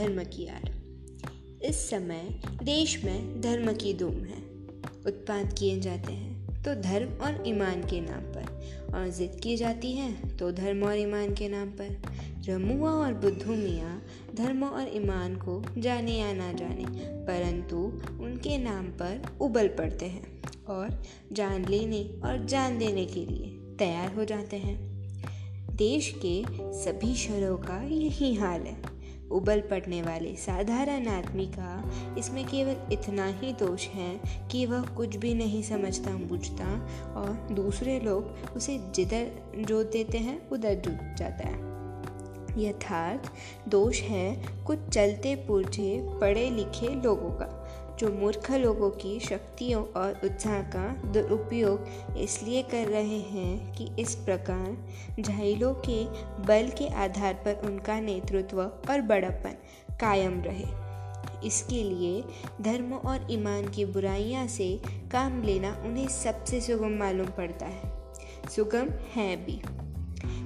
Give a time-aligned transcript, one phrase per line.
[0.00, 0.68] धर्म की आड़
[1.64, 2.28] इस समय
[2.62, 4.38] देश में धर्म की धूम है।
[5.06, 9.92] उत्पाद किए जाते हैं तो धर्म और ईमान के नाम पर। और जिद की जाती
[9.92, 11.90] है तो धर्म और ईमान के नाम पर।
[12.48, 14.02] रमुआ और बुद्धू मियाँ
[14.34, 16.84] धर्म और ईमान को जाने या ना जाने,
[17.26, 17.76] परंतु
[18.24, 24.14] उनके नाम पर उबल पड़ते हैं और जान लेने और जान देने के लिए तैयार
[24.14, 24.78] हो जाते हैं।
[25.76, 26.42] देश के
[26.78, 28.99] सभी शहरों का यही हाल है।
[29.30, 35.16] उबल पड़ने वाले साधारण आदमी का इसमें केवल इतना ही दोष है कि वह कुछ
[35.16, 36.74] भी नहीं समझता, बूझता
[37.16, 41.68] और दूसरे लोग उसे जिधर जोत देते हैं, उधर जुट जाता है।
[42.58, 43.32] यथार्थ
[43.68, 47.56] दोष है कुछ चलते पूछे पढ़े लिखे लोगों का।
[48.00, 54.14] जो मूर्ख लोगों की शक्तियों और उत्साह का दुरुपयोग इसलिए कर रहे हैं कि इस
[54.14, 56.04] प्रकार झाइलों के
[56.42, 59.56] बल के आधार पर उनका नेतृत्व और बड़प्पन
[60.00, 60.64] कायम रहे।
[61.46, 62.24] इसके लिए
[62.60, 64.80] धर्म और ईमान की बुराइयाँ से
[65.12, 67.92] काम लेना उन्हें सबसे सुगम मालूम पड़ता है।
[68.56, 69.60] सुगम है भी।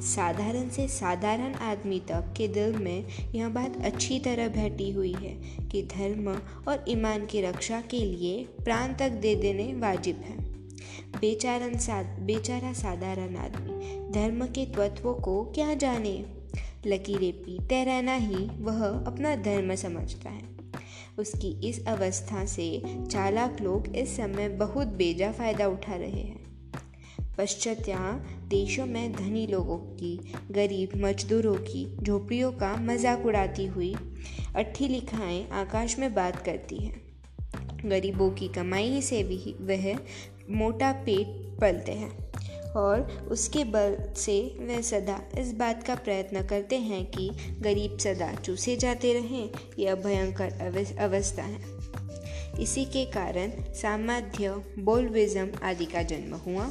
[0.00, 5.40] साधारण से साधारण आदमी तक के दिल में यह बात अच्छी तरह बैठी हुई है
[5.68, 6.28] कि धर्म
[6.68, 10.50] और ईमान की रक्षा के लिए प्राण तक दे देने वाजिब है।
[11.20, 16.24] बेचारन सा, बेचारा साधारण आदमी धर्म के तत्वों को क्या जाने?
[16.86, 20.42] लकीरें पीते रहना ही वह अपना धर्म समझता है।
[21.18, 26.49] उसकी इस अवस्था से चालाक लोग इस समय बहुत बेजा फ़ायदा उठा रहे हैं।
[27.40, 27.98] पश्चात्या
[28.48, 33.94] देशों में धनी लोगों की, गरीब मजदूरों की, झोपड़ियों का मज़ाक उड़ाती हुई
[34.56, 37.00] अट्ठी लिखाएँ आकाश में बात करती हैं।
[37.84, 39.94] गरीबों की कमाई से भी वह
[40.50, 41.26] मोटा पेट
[41.60, 47.30] पलते हैं और उसके बल से वे सदा इस बात का प्रयत्न करते हैं कि
[47.60, 50.52] गरीब सदा चूसे जाते रहें, यह भयंकर
[51.00, 51.78] अवस्था है।
[52.62, 56.70] इसी के कारण सामाध्य बोलविज्म आदि का जन्म हुआ।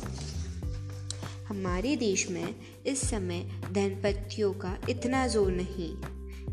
[1.49, 2.55] हमारे देश में
[2.85, 3.39] इस समय
[3.71, 5.95] धनपतियों का इतना ज़ोर नहीं।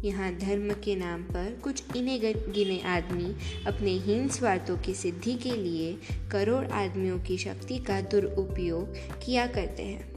[0.04, 2.20] यहाँ धर्म के नाम पर कुछ इन्हें
[2.52, 3.34] गिने आदमी
[3.66, 5.98] अपने हीन स्वार्थों की सिद्धि के लिए
[6.32, 10.14] करोड़ आदमियों की शक्ति का दुरुपयोग किया करते हैं।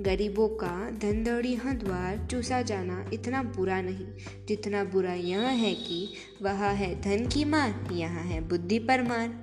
[0.00, 4.06] गरीबों का धन धंधड़ी द्वार चूसा जाना इतना बुरा नहीं,
[4.46, 6.08] जितना बुरा यह है कि
[6.42, 9.41] वह है धन की मार, यहाँ है बुद्धि पर मार।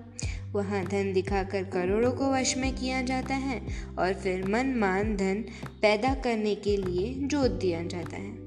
[0.52, 3.62] वहाँ धन दिखाकर करोड़ों को वश में किया जाता है
[4.00, 5.44] और फिर मन मान धन
[5.82, 8.38] पैदा करने के लिए जोत दिया जाता है।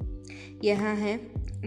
[0.64, 1.16] यहाँ है,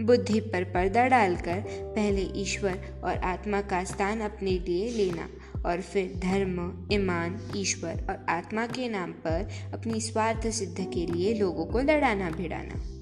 [0.04, 5.28] बुद्धि पर पर्दा डालकर पहले ईश्वर और आत्मा का स्थान अपने लिए लेना
[5.68, 11.34] और फिर धर्म, ईमान, ईश्वर और आत्मा के नाम पर अपनी स्वार्थ सिद्ध के लिए
[11.34, 12.95] लोगों को लड़ाना भिड़ाना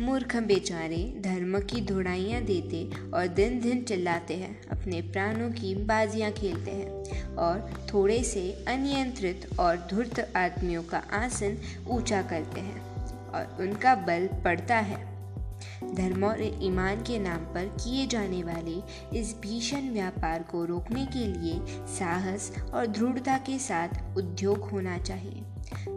[0.00, 6.30] मूर्ख बेचारे धर्म की धुड़ाइयाँ देते और दिन दिन चिल्लाते हैं, अपने प्राणों की बाजियाँ
[6.32, 11.56] खेलते हैं और थोड़े से अनियंत्रित और धूर्त आदमियों का आसन
[11.88, 12.80] ऊँचा करते हैं
[13.28, 15.06] और उनका बल पड़ता है।
[15.94, 18.80] धर्म और ईमान के नाम पर किए जाने वाले
[19.18, 21.60] इस भीषण व्यापार को रोकने के लिए
[21.98, 25.42] साहस और दृढ़ता के साथ उद्योग होना चाहिए।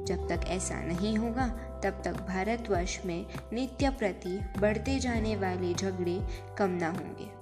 [0.07, 1.47] जब तक ऐसा नहीं होगा,
[1.83, 7.41] तब तक भारतवर्ष में नित्य प्रति बढ़ते जाने वाले झगड़े कम ना होंगे।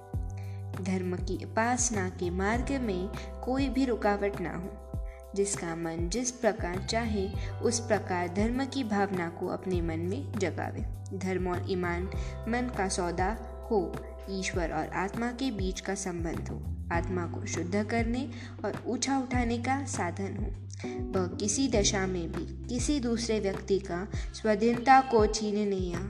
[0.84, 3.08] धर्म की उपासना के मार्ग में
[3.44, 4.90] कोई भी रुकावट ना हो।
[5.34, 7.30] जिसका मन जिस प्रकार चाहे,
[7.62, 10.80] उस प्रकार धर्म की भावना को अपने मन में जगावे।
[11.18, 12.02] धर्म और ईमान,
[12.48, 13.36] मन का सौदा
[13.70, 13.92] हो,
[14.30, 18.28] ईश्वर और आत्मा के बीच का संबंध हो। आत्मा को शुद्ध करने
[18.64, 20.70] और ऊँचा उठाने का साधन हो।
[21.18, 26.00] वह किसी दशा में भी किसी दूसरे व्यक्ति का स्वाधीनता को छीनने या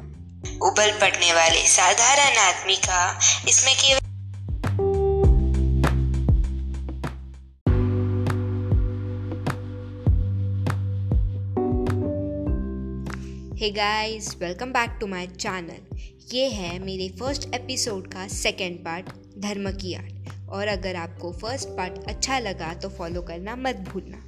[0.66, 4.00] उबल पड़ने वाले साधारण आदमी का इसमें केवल
[13.56, 15.96] hey guys welcome back to my channel
[16.32, 19.06] ये है मेरे फ़र्स्ट एपिसोड का सेकेंड पार्ट
[19.38, 24.26] धर्म की आर्ट और अगर आपको फ़र्स्ट पार्ट अच्छा लगा तो फॉलो करना मत भूलना।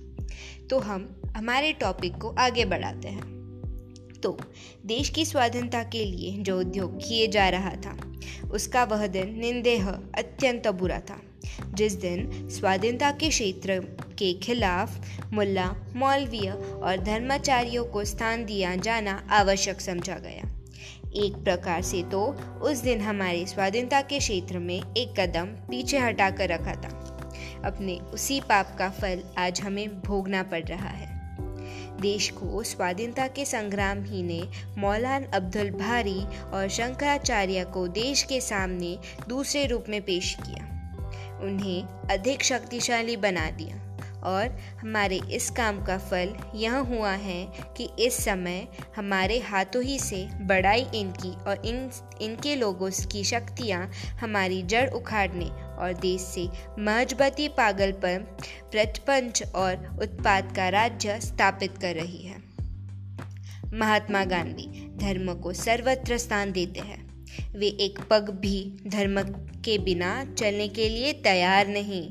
[0.70, 3.32] तो हम हमारे टॉपिक को आगे बढ़ाते हैं।
[4.22, 4.38] तो
[4.86, 8.12] देश की स्वाधीनता के लिए जो उद्योग किए जा रहा था,
[8.50, 11.20] उसका वह दिन निंदेह अत्यंत बुरा था।
[11.74, 13.78] जिस दिन स्वाधीनता के क्षेत्र
[14.18, 20.61] के खिलाफ मुल्ला, मौलवीय और धर्माचार्यों को स्थान दिया जाना आवश्यक समझा गया।
[21.16, 22.24] एक प्रकार से तो
[22.62, 26.98] उस दिन हमारे स्वाधीनता के क्षेत्र में एक कदम पीछे हटाकर रखा था।
[27.64, 31.10] अपने उसी पाप का फल आज हमें भोगना पड़ रहा है।
[32.00, 34.42] देश को स्वाधीनता के संग्राम ही ने
[34.78, 36.20] मौलान अब्दुल भारी
[36.54, 38.98] और शंकराचार्य को देश के सामने
[39.28, 40.68] दूसरे रूप में पेश किया।
[41.42, 43.91] उन्हें अधिक शक्तिशाली बना दिया।
[44.24, 47.44] और हमारे इस काम का फल यह हुआ है
[47.76, 48.66] कि इस समय
[48.96, 51.90] हमारे हाथों ही से बढ़ाई इनकी और इन,
[52.22, 53.90] इनके लोगों की शक्तियाँ
[54.20, 55.46] हमारी जड़ उखाड़ने
[55.78, 56.48] और देश से
[56.78, 58.18] मजबती पागल पर
[58.72, 62.40] प्रपंच और उत्पाद का राज्य स्थापित कर रही है।
[63.74, 64.66] महात्मा गांधी
[64.96, 67.00] धर्म को सर्वत्र स्थान देते हैं।
[67.56, 69.22] वे एक पग भी धर्म
[69.64, 72.02] के बिना चलने के लिए तैयार नहीं,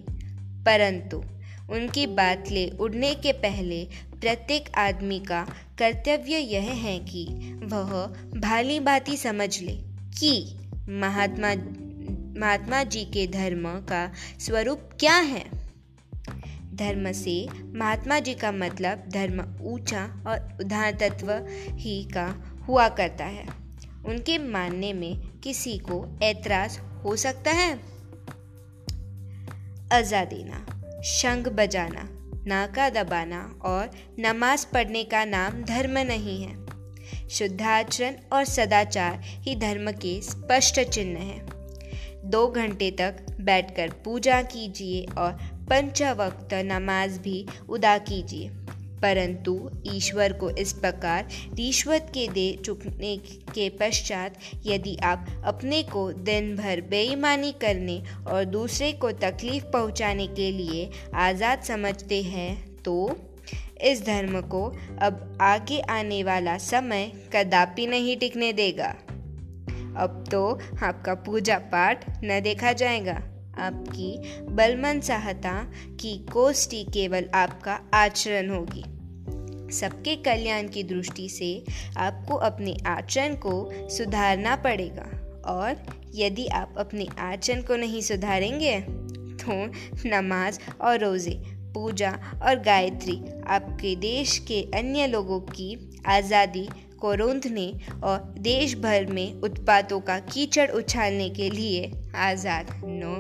[0.66, 1.24] परंतु
[1.72, 3.84] उनकी बात ले उड़ने के पहले
[4.16, 5.44] प्रत्येक आदमी का
[5.80, 7.26] कर्तव्य यह है कि
[7.64, 7.94] वह
[8.40, 9.74] भाली भांति समझ ले
[10.20, 10.34] कि
[10.90, 11.54] महात्मा
[12.40, 15.44] महात्मा जी के धर्म का स्वरूप क्या है।
[16.76, 17.36] धर्म से
[17.76, 21.32] महात्मा जी का मतलब धर्म ऊँचा और उदार तत्व
[21.78, 22.26] ही का
[22.68, 23.46] हुआ करता है।
[24.06, 27.72] उनके मानने में किसी को ऐतराज हो सकता है।
[29.94, 30.66] आज़ादीना
[31.06, 32.08] शंख बजाना,
[32.48, 36.62] नाका दबाना और नमाज़ पढ़ने का नाम धर्म नहीं है।
[37.30, 41.46] शुद्धाचरण और सदाचार ही धर्म के स्पष्ट चिन्ह हैं।
[42.26, 45.32] दो घंटे तक बैठकर पूजा कीजिए और
[45.70, 48.50] पंचवक्त नमाज़ भी उदा कीजिए।
[49.02, 49.54] परंतु
[49.88, 53.16] ईश्वर को इस प्रकार रिश्वत के दे चुकने
[53.54, 60.28] के पश्चात यदि आप अपने को दिन भर बेईमानी करने और दूसरे को तकलीफ़ पहुँचाने
[60.28, 62.54] के लिए आज़ाद समझते हैं
[62.84, 62.96] तो
[63.82, 64.66] इस धर्म को
[65.02, 68.94] अब आगे आने वाला समय कदापि नहीं टिकने देगा।
[69.98, 70.44] अब तो
[70.84, 73.22] आपका पूजा पाठ न देखा जाएगा।
[73.60, 75.54] आपकी बलमन सहायता
[76.00, 78.84] की कोष्टी केवल आपका आचरण होगी।
[79.74, 81.64] सबके कल्याण की दृष्टि से
[81.98, 85.10] आपको अपने आचरण को सुधारना पड़ेगा
[85.48, 85.76] और
[86.16, 89.66] यदि आप अपने आचरण को नहीं सुधारेंगे तो
[90.10, 91.42] नमाज़ और रोज़े,
[91.74, 92.12] पूजा
[92.44, 96.68] और गायत्री आपके देश के अन्य लोगों की आज़ादी
[97.02, 97.68] को रोंदने
[98.04, 103.16] और देश भर में उत्पादों का कीचड़ उछालने के लिए आज़ाद नो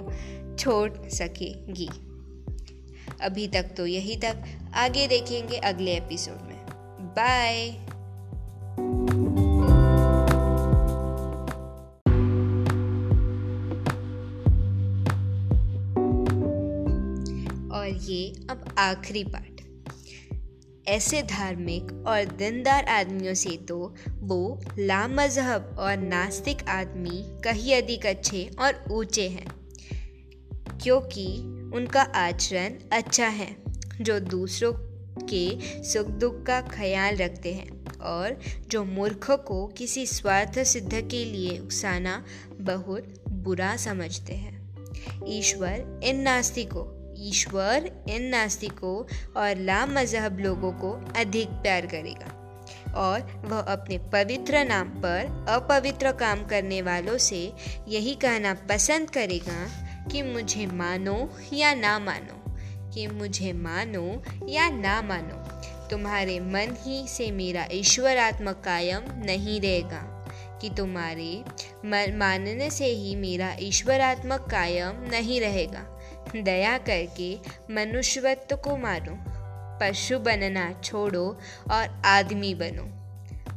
[0.56, 1.89] छोड़ सकेगी।
[3.22, 4.44] अभी तक तो यही तक।
[4.75, 6.60] आगे देखेंगे अगले एपिसोड में।
[7.18, 7.69] बाय।
[17.72, 19.50] और ये अब आखिरी पार्ट
[20.88, 28.50] ऐसे धार्मिक और दिनदार आदमियों से तो वो लामजहब और नास्तिक आदमी कहीं अधिक अच्छे
[28.60, 29.48] और ऊँचे हैं,
[30.83, 31.25] क्योंकि
[31.75, 33.56] उनका आचरण अच्छा है,
[34.01, 34.74] जो दूसरों
[35.28, 41.25] के सुख दुख का ख्याल रखते हैं और जो मूर्ख को किसी स्वार्थ सिद्ध के
[41.25, 44.60] लिए उकसाना बहुत बुरा समझते हैं।
[45.27, 48.95] ईश्वर इन नास्तिकों ईश्वर इन नास्तिकों
[49.41, 52.38] और ला मज़हब लोगों को अधिक प्यार करेगा
[52.97, 57.41] और वह अपने पवित्र नाम पर अपवित्र काम करने वालों से
[57.88, 59.65] यही कहना पसंद करेगा
[60.12, 61.18] कि मुझे मानो
[61.53, 62.41] या ना मानो,
[62.91, 65.35] कि मुझे मानो या ना मानो,
[65.89, 70.01] तुम्हारे मन ही से मेरा ईश्वरात्मक कायम नहीं रहेगा,
[70.62, 71.43] कि तुम्हारे
[72.17, 75.86] मानने से ही मेरा ईश्वरात्मक कायम नहीं रहेगा।
[76.36, 77.40] दया करके
[77.72, 79.16] मनुष्यत्व को मारो,
[79.80, 81.40] पशु बनना छोड़ो
[81.72, 83.01] और आदमी बनो।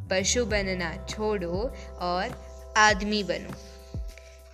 [0.08, 2.44] पशु बनना छोड़ो और
[2.76, 3.50] आदमी बनो।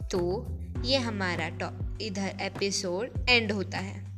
[0.06, 0.46] तो
[0.84, 4.10] ये हमारा टॉप इधर एपिसोड एंड होता है।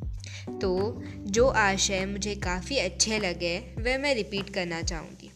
[0.58, 5.32] तो जो आशय मुझे काफ़ी अच्छे लगे, वह मैं रिपीट करना चाहूँगी।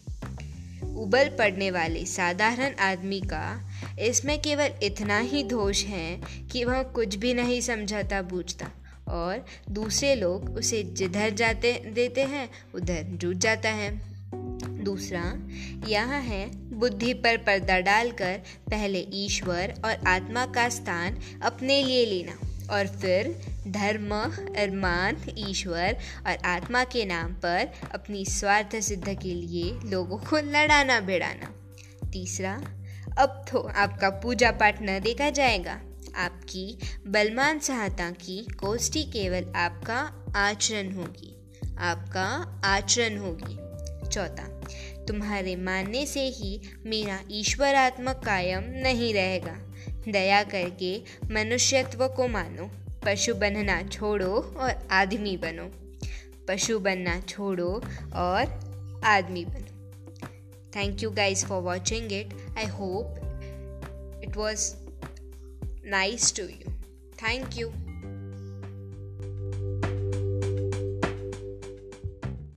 [1.01, 7.15] उबल पड़ने वाले साधारण आदमी का इसमें केवल इतना ही दोष है कि वह कुछ
[7.15, 8.71] भी नहीं समझाता बूझता
[9.07, 14.17] और दूसरे लोग उसे जिधर जाते, देते हैं, उधर जुट जाता है।
[14.83, 15.47] दूसरा,
[15.89, 22.39] यह है बुद्धि पर पर्दा डालकर पहले ईश्वर और आत्मा का स्थान अपने लिए लेना
[22.73, 24.11] और फिर धर्म
[24.63, 30.99] अरमान ईश्वर और आत्मा के नाम पर अपनी स्वार्थ सिद्ध के लिए लोगों को लड़ाना
[30.99, 31.51] भिड़ाना
[32.11, 32.76] तीसरा
[33.17, 35.81] अब तो आपका पूजा पाठ न देखा जाएगा।
[36.15, 43.67] आपकी बलमान सहायता की कोष्ठी केवल आपका आचरण होगी। आपका आचरण होगी।
[44.09, 44.61] चौथा,
[45.05, 49.57] तुम्हारे मानने से ही मेरा ईश्वरात्मक कायम नहीं रहेगा।
[50.11, 52.71] दया करके मनुष्यत्व को मानो।
[53.05, 55.71] पशु बनना छोड़ो और आदमी बनो।
[56.47, 57.81] पशु बनना छोड़ो
[58.15, 59.77] और आदमी बनो।
[60.75, 63.19] Thank you guys for watching it I hope
[64.19, 64.77] it was
[65.83, 66.65] nice to you.
[67.15, 67.71] Thank you.